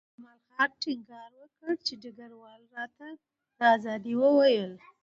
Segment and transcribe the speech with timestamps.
[0.15, 3.07] جمال خان ټینګار وکړ چې ډګروال راته
[3.57, 4.73] د ازادۍ وویل